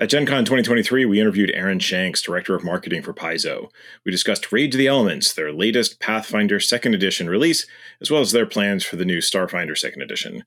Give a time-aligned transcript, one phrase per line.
[0.00, 3.70] At Gen Con 2023, we interviewed Aaron Shanks, Director of Marketing for Paizo.
[4.02, 7.66] We discussed Rage of the Elements, their latest Pathfinder 2nd Edition release,
[8.00, 10.44] as well as their plans for the new Starfinder 2nd Edition.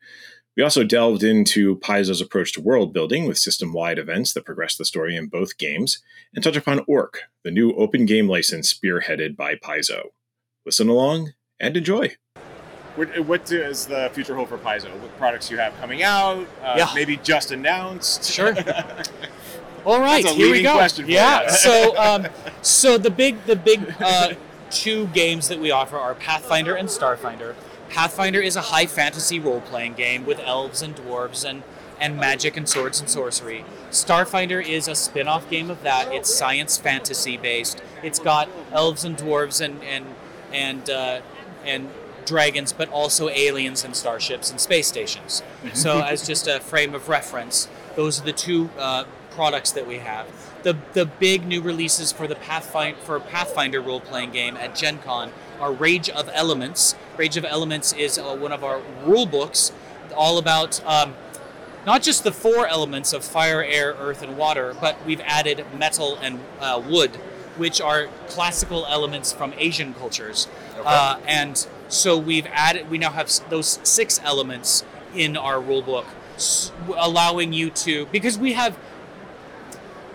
[0.58, 4.76] We also delved into Paizo's approach to world building with system wide events that progress
[4.76, 6.02] the story in both games,
[6.34, 10.06] and touch upon Orc, the new open game license spearheaded by Paizo.
[10.66, 12.16] Listen along and enjoy.
[12.96, 14.92] What, what is the future hold for Paizo?
[15.00, 16.48] What products you have coming out?
[16.64, 16.92] Uh, yeah.
[16.96, 18.24] Maybe just announced?
[18.24, 18.56] Sure.
[19.86, 20.88] All right, here we go.
[21.06, 21.48] yeah.
[21.50, 22.28] so, um,
[22.62, 24.34] so the big, the big uh,
[24.70, 27.56] two games that we offer are Pathfinder and Starfinder.
[27.90, 31.64] Pathfinder is a high fantasy role playing game with elves and dwarves and
[32.00, 33.64] and magic and swords and sorcery.
[33.92, 36.12] Starfinder is a spin off game of that.
[36.12, 37.82] It's science fantasy based.
[38.02, 40.06] It's got elves and dwarves and and
[40.52, 41.22] and uh,
[41.66, 41.90] and
[42.26, 45.44] dragons, but also aliens and starships and space stations.
[45.64, 45.76] Mm-hmm.
[45.76, 49.06] so, as just a frame of reference, those are the two uh,
[49.36, 50.28] products that we have.
[50.64, 55.00] The the big new releases for the Pathfinder for Pathfinder role playing game at Gen
[55.00, 56.96] Con are Rage of Elements.
[57.18, 59.72] Rage of Elements is uh, one of our rule books,
[60.16, 60.84] all about.
[60.86, 61.16] Um,
[61.86, 66.18] not just the four elements of fire, air, earth, and water, but we've added metal
[66.22, 67.12] and uh, wood,
[67.58, 70.48] which are classical elements from Asian cultures.
[70.78, 70.84] Okay.
[70.86, 76.06] Uh, and so we've added, we now have those six elements in our rule book,
[76.96, 78.78] allowing you to, because we have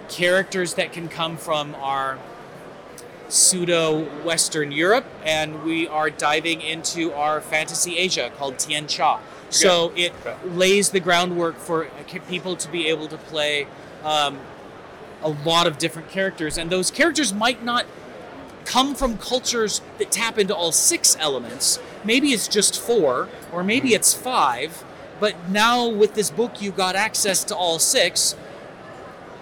[0.08, 2.18] characters that can come from our
[3.28, 9.20] pseudo Western Europe, and we are diving into our fantasy Asia called Tian Xia.
[9.50, 10.12] So it
[10.44, 11.88] lays the groundwork for
[12.28, 13.66] people to be able to play
[14.04, 14.38] um,
[15.22, 17.86] a lot of different characters, and those characters might not
[18.64, 21.78] come from cultures that tap into all six elements.
[22.04, 23.96] Maybe it's just four, or maybe mm-hmm.
[23.96, 24.84] it's five,
[25.20, 28.36] but now with this book, you got access to all six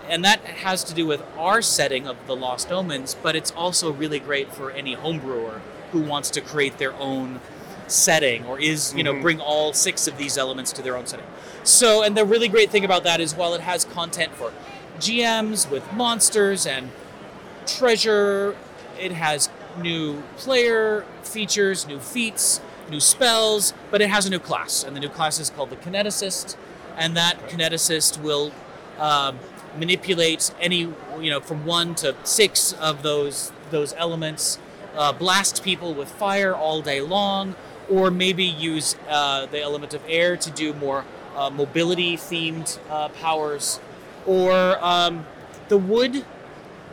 [0.08, 3.92] and that has to do with our setting of the Lost Omens, but it's also
[3.92, 5.60] really great for any homebrewer
[5.92, 7.40] who wants to create their own
[7.88, 9.22] setting or is you know mm-hmm.
[9.22, 11.26] bring all six of these elements to their own setting.
[11.62, 14.52] So and the really great thing about that is while it has content for
[14.98, 16.90] gms with monsters and
[17.66, 18.56] treasure
[18.98, 22.60] it has new player features new feats
[22.90, 24.82] new spells but it has a new class.
[24.82, 26.56] And the new class is called the kineticist
[26.96, 28.52] and that kineticist will
[28.98, 29.38] um,
[29.78, 30.80] manipulate any
[31.20, 34.58] you know from one to six of those those elements
[34.96, 37.54] uh, blast people with fire all day long
[37.88, 41.04] or maybe use uh, the element of air to do more
[41.36, 43.78] uh, mobility themed uh, powers.
[44.26, 45.26] Or um,
[45.68, 46.24] the wood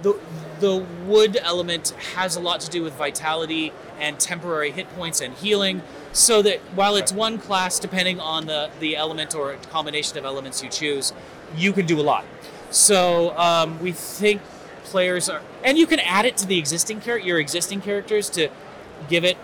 [0.02, 0.20] the,
[0.60, 5.34] the wood element has a lot to do with vitality and temporary hit points and
[5.36, 10.26] healing so that while it's one class depending on the, the element or combination of
[10.26, 11.14] elements you choose
[11.56, 12.26] you can do a lot
[12.74, 14.42] so um, we think
[14.84, 18.50] players are, and you can add it to the existing character, your existing characters to
[19.10, 19.38] give it,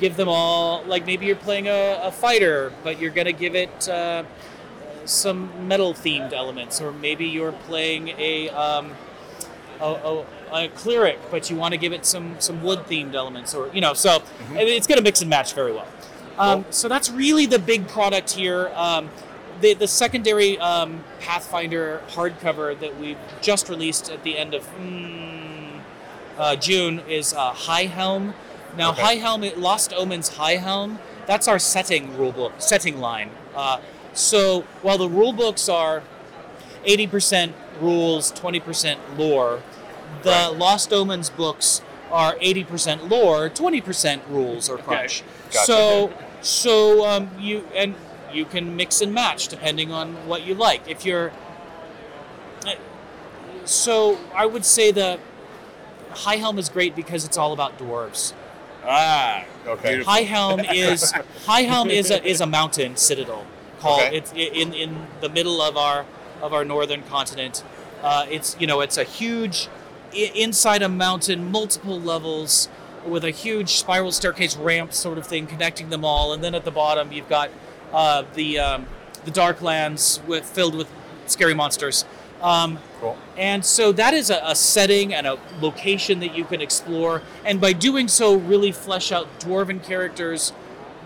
[0.00, 0.82] give them all.
[0.84, 4.24] Like maybe you're playing a, a fighter, but you're gonna give it uh,
[5.04, 8.92] some metal themed elements, or maybe you're playing a, um,
[9.80, 13.54] a, a, a cleric, but you want to give it some some wood themed elements,
[13.54, 13.94] or you know.
[13.94, 14.56] So mm-hmm.
[14.56, 15.88] it's gonna mix and match very well.
[16.38, 16.72] Um, cool.
[16.72, 18.72] So that's really the big product here.
[18.74, 19.08] Um,
[19.60, 25.80] the, the secondary um, Pathfinder hardcover that we just released at the end of mm,
[26.38, 28.34] uh, June is uh, High Helm.
[28.76, 29.02] Now, okay.
[29.02, 33.30] High Helm, Lost Omens High Helm, that's our setting rulebook, setting line.
[33.54, 33.80] Uh,
[34.12, 36.02] so while the rule books are
[36.86, 39.62] 80% rules, 20% lore,
[40.22, 40.56] the right.
[40.56, 45.22] Lost Omens books are 80% lore, 20% rules or crunch.
[45.22, 45.30] Okay.
[45.52, 45.66] Gotcha.
[45.66, 47.94] So, so um, you and
[48.32, 50.88] you can mix and match depending on what you like.
[50.88, 51.32] If you're
[53.64, 55.18] so I would say the
[56.10, 58.32] High Helm is great because it's all about dwarves.
[58.84, 60.02] Ah, okay.
[60.02, 61.12] High Helm is
[61.46, 63.46] High Helm is a is a mountain citadel
[63.78, 64.16] called okay.
[64.16, 66.04] it's in in the middle of our
[66.42, 67.62] of our northern continent.
[68.02, 69.68] Uh, it's you know it's a huge
[70.12, 72.68] inside a mountain, multiple levels
[73.06, 76.64] with a huge spiral staircase ramp sort of thing connecting them all, and then at
[76.64, 77.50] the bottom you've got
[77.92, 78.86] uh, the um,
[79.24, 80.90] the Darklands with filled with
[81.26, 82.04] scary monsters.
[82.42, 83.18] Um, cool.
[83.36, 87.60] And so that is a, a, setting and a location that you can explore, and
[87.60, 90.52] by doing so, really flesh out dwarven characters.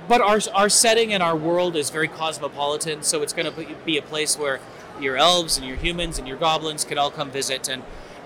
[0.06, 3.96] But our our setting and our world is very cosmopolitan, so it's going to be
[3.96, 4.60] a place where
[5.00, 7.82] your elves and your humans and your goblins can all come visit, and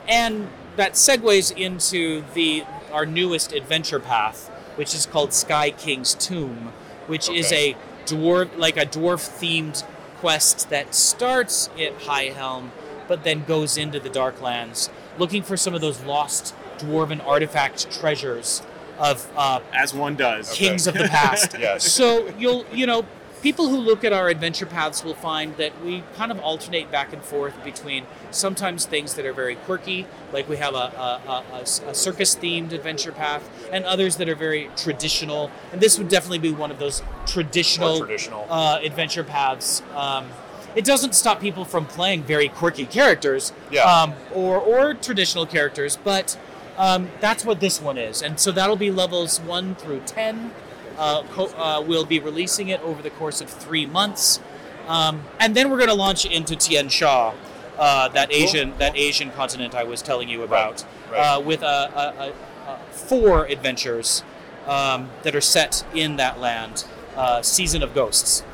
[0.07, 6.73] and that segues into the our newest adventure path, which is called Sky King's Tomb,
[7.07, 7.39] which okay.
[7.39, 7.77] is a
[8.15, 9.85] dwarf like a dwarf themed
[10.19, 12.73] quest that starts at High Helm,
[13.07, 18.63] but then goes into the Darklands looking for some of those lost dwarven artifact treasures
[18.99, 21.55] of uh, as one does kings of the past.
[21.59, 21.91] Yes.
[21.93, 23.05] So you'll you know
[23.43, 27.13] people who look at our adventure paths will find that we kind of alternate back
[27.13, 31.61] and forth between sometimes things that are very quirky, like we have a, a, a-
[31.63, 35.51] a- circus themed adventure path, and others that are very traditional.
[35.73, 38.47] And this would definitely be one of those traditional, More traditional.
[38.51, 39.83] Uh, adventure paths.
[39.95, 40.29] Um,
[40.75, 43.83] it doesn't stop people from playing very quirky characters Yeah.
[43.85, 46.39] um, or, or traditional characters, but
[46.77, 48.23] um, that's what this one is.
[48.23, 50.53] And so that'll be levels 1 through 10.
[50.99, 54.41] Uh, co- uh, we'll be releasing it over the course of three months.
[54.89, 57.35] Um, and then we're going to launch into Tian Xia,
[57.79, 61.19] uh, that Asian that Asian continent I was telling you about, right.
[61.19, 62.25] Uh, with a, a,
[62.69, 64.25] a, a four adventures
[64.67, 66.85] um, that are set in that land.
[67.17, 68.45] Uh, Season of Ghosts.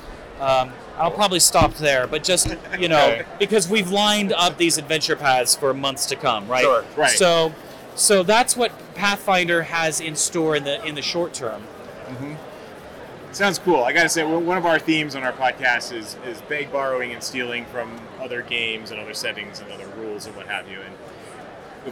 [0.41, 2.49] Um, I'll probably stop there, but just
[2.79, 3.25] you know, Okay.
[3.38, 6.62] because we've lined up these adventure paths for months to come, right?
[6.62, 6.85] Sure.
[6.96, 7.11] Right.
[7.11, 7.52] So,
[7.94, 11.62] so that's what Pathfinder has in store in the in the short term.
[13.34, 13.82] Sounds cool.
[13.84, 17.12] I gotta say, one one of our themes on our podcast is is beg, borrowing,
[17.12, 20.78] and stealing from other games and other settings and other rules and what have you.
[20.81, 20.94] And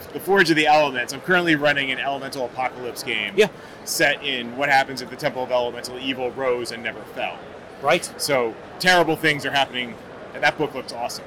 [0.03, 1.12] the, the Forge of the Elements.
[1.12, 3.35] I'm currently running an Elemental Apocalypse game.
[3.37, 3.49] Yeah.
[3.85, 7.37] Set in what happens if the Temple of Elemental Evil rose and never fell.
[7.83, 8.11] Right?
[8.17, 9.94] So terrible things are happening,
[10.35, 11.25] and that book looks awesome.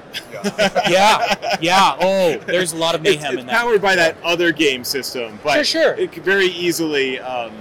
[0.88, 1.96] Yeah, yeah.
[2.00, 3.54] Oh, there's a lot of it's mayhem it's in that.
[3.60, 5.94] powered by that other game system, but Sure, sure.
[5.94, 7.20] it could very easily.
[7.20, 7.52] Um,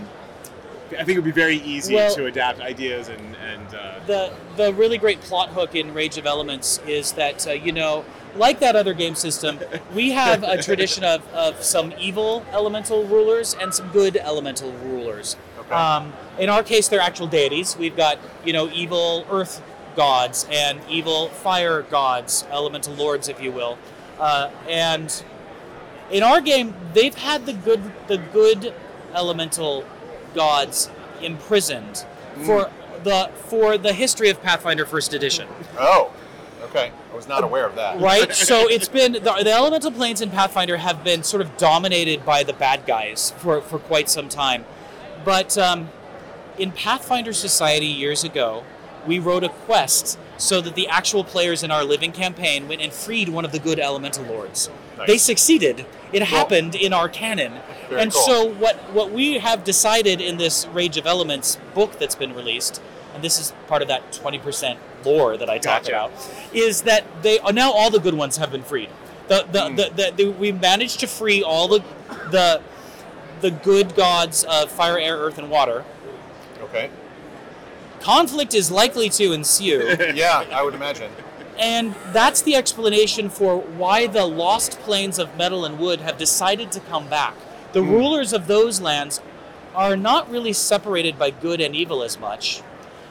[0.91, 4.33] I think it would be very easy Well- to adapt ideas and and uh, the
[4.55, 8.05] the really great plot hook in Rage of Elements is that uh, you know,
[8.35, 9.59] like that other game system,
[9.93, 15.35] we have a tradition of, of some evil elemental rulers and some good elemental rulers.
[15.59, 15.73] Okay.
[15.73, 17.75] Um, in our case, they're actual deities.
[17.77, 19.61] We've got you know evil earth
[19.95, 23.77] gods and evil fire gods, elemental lords, if you will,
[24.19, 25.23] uh, and
[26.11, 28.73] in our game, they've had the good the good
[29.13, 29.83] elemental
[30.35, 30.89] gods
[31.21, 32.05] imprisoned
[32.43, 32.69] for
[33.03, 35.47] the for the history of Pathfinder First Edition.
[35.79, 36.13] Oh,
[36.63, 36.91] okay.
[37.11, 37.99] I was not aware of that.
[37.99, 38.33] Right?
[38.33, 42.43] so it's been the, the elemental planes in Pathfinder have been sort of dominated by
[42.43, 44.65] the bad guys for, for quite some time.
[45.23, 45.89] But um,
[46.57, 48.63] in Pathfinder Society years ago,
[49.05, 52.91] we wrote a quest so that the actual players in our living campaign went and
[52.91, 54.69] freed one of the good elemental lords.
[54.97, 55.07] Nice.
[55.07, 55.85] They succeeded.
[56.11, 57.53] It happened in our canon.
[57.89, 58.21] Very and cool.
[58.21, 62.81] so what what we have decided in this Rage of Elements book that's been released,
[63.13, 65.91] and this is part of that 20% lore that I talk Gotcha.
[65.91, 66.11] about,
[66.53, 68.89] is that they now all the good ones have been freed.
[69.27, 69.75] The the, Hmm.
[69.75, 71.83] the, the, the we managed to free all the
[72.31, 72.61] the
[73.41, 75.83] the good gods of fire, air, earth, and water.
[76.63, 76.89] Okay.
[78.09, 79.95] Conflict is likely to ensue.
[80.13, 81.11] Yeah, I would imagine.
[81.57, 86.71] And that's the explanation for why the lost planes of metal and wood have decided
[86.73, 87.33] to come back.
[87.73, 87.89] The Hmm.
[87.89, 89.21] rulers of those lands
[89.73, 92.61] are not really separated by good and evil as much.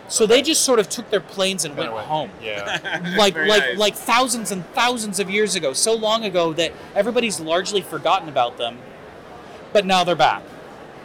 [0.06, 2.30] So they just sort of took their planes and went went- home.
[2.40, 2.78] Yeah.
[3.18, 3.78] Like Very like nice.
[3.78, 8.58] like thousands and thousands of years ago, so long ago that everybody's largely forgotten about
[8.58, 8.78] them.
[9.72, 10.42] But now they're back.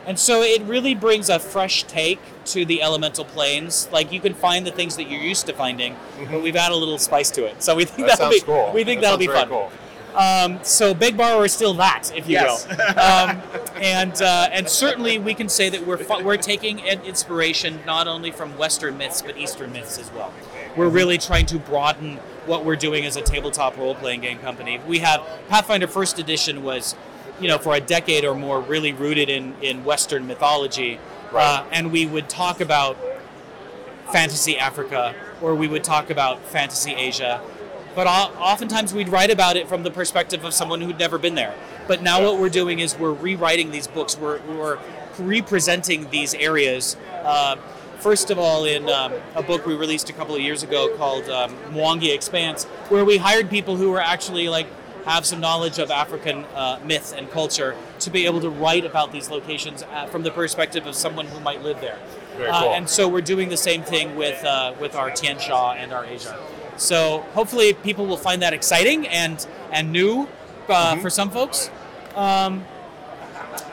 [0.06, 3.88] And so it really brings a fresh take to the elemental planes.
[3.92, 5.96] Like you can find the things that you're used to finding,
[6.32, 7.62] but we've added a little spice to it.
[7.62, 8.72] So we think That that'll sounds be cool.
[8.74, 9.50] we think That that'll be fun.
[9.50, 9.72] Cool.
[10.16, 12.66] Um, so Big Borrower is still that, if you Yes.
[12.68, 13.00] will.
[13.00, 13.42] Um,
[13.80, 18.08] and uh, and certainly we can say that we're fu- we're taking an inspiration not
[18.08, 20.34] only from Western myths but Eastern myths as well.
[20.76, 24.80] We're really trying to broaden what we're doing as a tabletop role playing game company.
[24.88, 26.96] We have Pathfinder First Edition was,
[27.40, 31.00] you know, for a decade or more, really rooted in in Western mythology,
[31.34, 32.98] uh, and we would talk about
[34.12, 37.42] fantasy Africa or we would talk about fantasy Asia.
[37.96, 41.36] But o- oftentimes we'd write about it from the perspective of someone who'd never been
[41.36, 41.54] there.
[41.88, 44.18] But now what we're doing is we're rewriting these books.
[44.18, 44.80] We're, we're
[45.18, 46.98] representing these areas.
[47.24, 47.56] Uh,
[48.00, 51.30] first of all, in um, a book we released a couple of years ago called
[51.30, 54.68] um, Mwangi Expanse, where we hired people who were actually like
[55.06, 59.12] have some knowledge of African uh, myth and culture to be able to write about
[59.12, 62.00] these locations uh, from the perspective of someone who might live there.
[62.36, 62.74] Uh, cool.
[62.74, 66.06] and so we're doing the same thing with uh, with our Tian Xia and our
[66.06, 66.40] Asia.
[66.78, 70.28] So hopefully people will find that exciting and and new
[70.70, 71.70] uh, for some folks.
[72.16, 72.66] Um,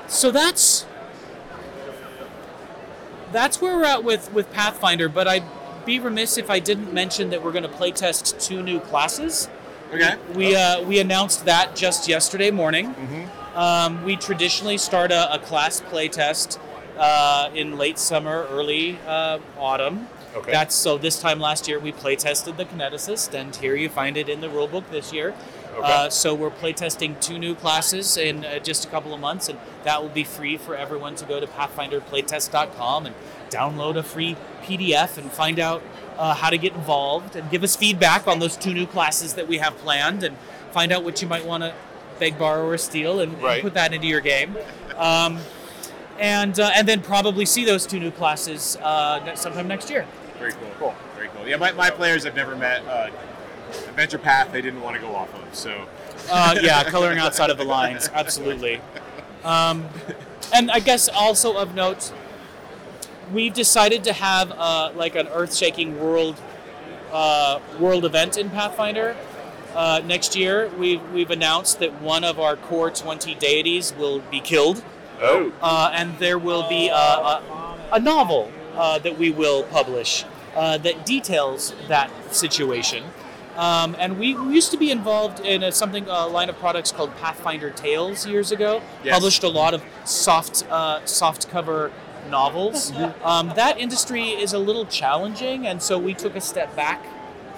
[0.08, 0.86] so that's
[3.32, 5.08] that's where we're at with with Pathfinder.
[5.08, 5.44] But I'd
[5.84, 9.48] be remiss if I didn't mention that we're going to playtest two new classes.
[9.92, 10.16] Okay.
[10.34, 12.94] We uh, we announced that just yesterday morning.
[12.94, 13.58] Mm-hmm.
[13.58, 16.58] Um, we traditionally start a, a class playtest
[16.98, 20.08] uh, in late summer, early uh, autumn.
[20.34, 20.52] Okay.
[20.52, 20.98] That's so.
[20.98, 24.40] This time last year, we play tested the Kineticist, and here you find it in
[24.40, 25.34] the rulebook this year.
[25.76, 25.92] Okay.
[25.92, 29.58] Uh, so we're playtesting two new classes in uh, just a couple of months, and
[29.84, 33.14] that will be free for everyone to go to PathfinderPlaytest.com and
[33.50, 35.82] download a free PDF and find out
[36.18, 39.46] uh, how to get involved and give us feedback on those two new classes that
[39.48, 40.36] we have planned and
[40.72, 41.74] find out what you might want to
[42.18, 44.56] beg, borrow, or steal and, and put that into your game.
[44.96, 45.38] Um,
[46.18, 50.06] and uh, and then probably see those two new classes uh, sometime next year.
[50.38, 50.70] Very cool.
[50.78, 50.94] Cool.
[51.14, 51.46] Very cool.
[51.46, 53.10] Yeah, my, my players I've never met uh,
[53.88, 55.54] adventure path they didn't want to go off of.
[55.54, 55.86] So
[56.30, 58.80] Uh, yeah, coloring outside of the lines, absolutely.
[59.44, 59.88] Um,
[60.52, 62.12] and I guess also of note,
[63.32, 66.40] we've decided to have uh, like an earth-shaking world
[67.12, 69.16] uh, world event in Pathfinder
[69.74, 70.68] uh, next year.
[70.78, 74.84] We've we've announced that one of our core twenty deities will be killed,
[75.20, 75.52] Oh.
[75.62, 80.78] uh, and there will be a, a, a novel uh, that we will publish uh,
[80.78, 83.04] that details that situation.
[83.56, 86.92] Um, and we we used to be involved in a, something a line of products
[86.92, 88.82] called Pathfinder Tales years ago.
[89.02, 89.14] Yes.
[89.14, 91.90] Published a lot of soft uh, soft cover
[92.30, 92.92] novels.
[93.24, 97.04] Um, that industry is a little challenging, and so we took a step back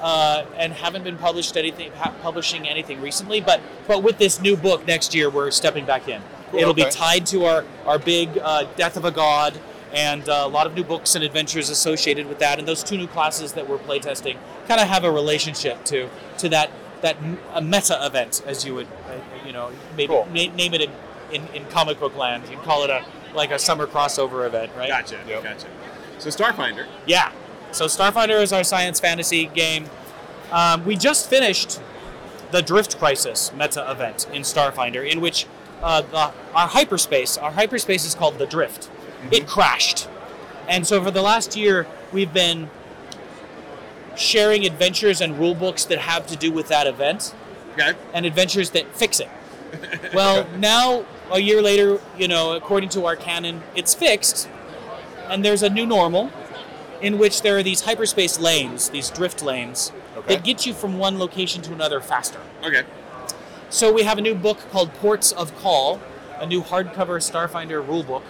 [0.00, 1.90] uh, and haven't been published anything
[2.22, 3.40] publishing anything recently.
[3.40, 6.22] But but with this new book next year, we're stepping back in.
[6.50, 9.58] Cool, It'll be tied to our our big uh, Death of a God.
[9.90, 12.98] And uh, a lot of new books and adventures associated with that, and those two
[12.98, 16.70] new classes that we're playtesting kind of have a relationship to to that
[17.00, 17.16] that
[17.54, 20.26] a meta event, as you would, uh, you know, maybe Cool.
[20.26, 20.90] na- name it in,
[21.32, 22.42] in, in comic book land.
[22.50, 23.02] You'd call it a
[23.34, 24.88] like a summer crossover event, right?
[24.88, 25.18] gotcha.
[25.26, 25.42] Yep.
[25.44, 25.66] Gotcha.
[26.18, 26.86] So Starfinder.
[27.06, 27.32] Yeah.
[27.72, 29.86] So Starfinder is our science fantasy game.
[30.50, 31.80] Um, we just finished
[32.50, 35.46] the Drift Crisis meta event in Starfinder, in which
[35.82, 38.90] uh, the, our hyperspace, our hyperspace is called the Drift.
[39.30, 40.08] It crashed,
[40.68, 42.70] and so for the last year we've been
[44.16, 47.34] sharing adventures and rule books that have to do with that event
[47.74, 47.92] Okay.
[48.12, 49.28] and adventures that fix it.
[50.14, 54.48] Well, now a year later, you know, according to our canon, it's fixed,
[55.28, 56.30] and there's a new normal
[57.00, 60.34] in which there are these hyperspace lanes, these drift lanes, Okay.
[60.34, 62.40] that get you from one location to another faster.
[62.64, 62.82] Okay.
[63.70, 66.00] So we have a new book called Ports of Call,
[66.38, 68.22] a new hardcover Starfinder rulebook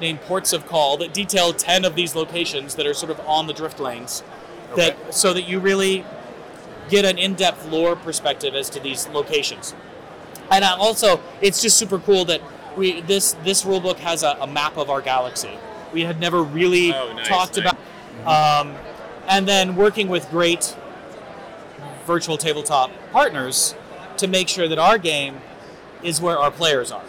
[0.00, 3.46] named Ports of Call that detail 10 of these locations that are sort of on
[3.46, 4.22] the drift lanes.
[4.72, 4.90] Okay.
[4.90, 6.04] That so that you really
[6.88, 9.74] get an in-depth lore perspective as to these locations.
[10.50, 12.40] And uh, also, it's just super cool that
[12.76, 15.50] we this this rulebook has a, a map of our galaxy.
[15.92, 17.72] We had never really Oh, nice, talked nice.
[18.24, 18.74] about, um,
[19.28, 20.76] and then working with great
[22.06, 23.74] virtual tabletop partners
[24.18, 25.38] to make sure that our game
[26.02, 27.04] is where our players are.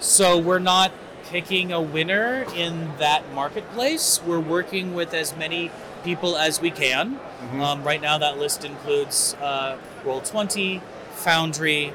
[0.00, 0.92] So we're not
[1.26, 4.20] picking a winner in that marketplace.
[4.26, 5.70] We're working with as many
[6.02, 7.20] people as we can.
[7.60, 10.80] Um, right now, that list includes uh, Roll20,
[11.16, 11.92] Foundry,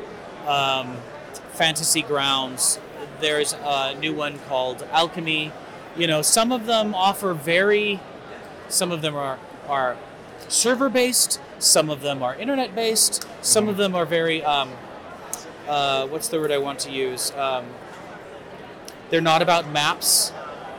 [0.48, 0.98] um,
[1.54, 2.80] Fantasy Grounds.
[3.20, 5.52] There's a new one called Alchemy.
[5.98, 8.00] You know, some of them offer very,
[8.68, 9.98] some of them are are
[10.48, 11.40] server based.
[11.58, 13.25] Some of them are internet based.
[13.42, 14.72] Some of them are very um,
[15.68, 17.32] uh, what's the word I want to use?
[17.32, 17.66] Um,
[19.10, 20.32] they're not about maps.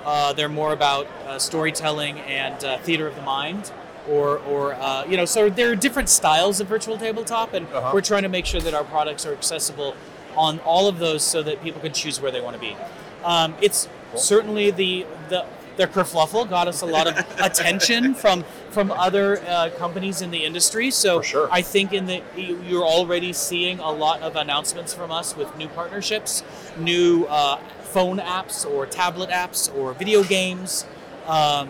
[0.05, 3.73] Uh, they're more about uh, storytelling and uh, theater of the mind,
[4.09, 5.25] or or uh, you know.
[5.25, 7.91] So there are different styles of virtual tabletop, and Uh-huh.
[7.95, 9.95] we're trying to make sure that our products are accessible
[10.37, 12.77] on all of those, so that people can choose where they want to be.
[13.25, 15.45] Um, it's certainly the the
[15.77, 20.45] their kerfluffle got us a lot of attention from from other uh, companies in the
[20.45, 20.91] industry.
[20.91, 21.49] So sure.
[21.53, 25.55] I think in the you- you're already seeing a lot of announcements from us with
[25.57, 26.43] new partnerships,
[26.79, 30.85] new uh, phone apps or tablet apps or video games,
[31.27, 31.69] um,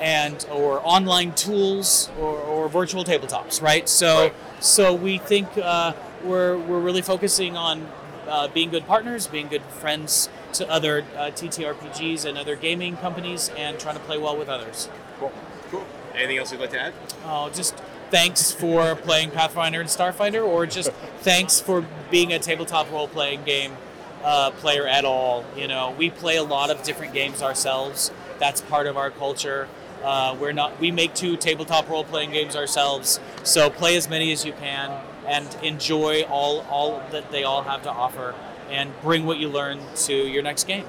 [0.00, 3.60] and or online tools or, or virtual tabletops.
[3.62, 3.88] Right.
[3.88, 4.34] So Right.
[4.60, 5.92] so we think uh,
[6.24, 7.88] we're we're really focusing on
[8.28, 13.50] uh, being good partners, being good friends to other uh, TTRPGs and other gaming companies,
[13.56, 14.88] and trying to play well with others.
[15.18, 15.32] Cool.
[15.70, 15.86] Cool.
[16.14, 16.92] Anything else you'd like to add?
[17.24, 17.76] Oh, just
[18.10, 20.90] thanks for playing Pathfinder and Starfinder, or just
[21.20, 23.76] thanks for being a tabletop role playing game
[24.24, 25.44] uh, player at all.
[25.56, 28.10] You know, we play a lot of different games ourselves.
[28.40, 29.68] That's part of our culture.
[30.02, 30.80] Uh, we're not.
[30.80, 33.20] We make two tabletop role playing games ourselves.
[33.44, 34.90] So play as many as you can
[35.26, 38.34] and enjoy all all that they all have to offer,
[38.70, 40.84] and bring what you learn to your next game.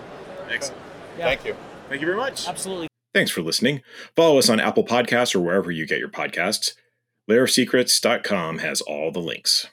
[0.49, 0.81] Excellent.
[1.17, 1.25] Yeah.
[1.25, 1.55] Thank you.
[1.89, 2.47] Thank you very much.
[2.47, 2.87] Absolutely.
[3.13, 3.81] Thanks for listening.
[4.15, 6.73] Follow us on Apple Podcasts or wherever you get your podcasts.
[7.29, 9.67] Lairofsecrets.com has all the links.